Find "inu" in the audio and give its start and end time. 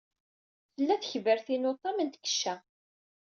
1.55-1.71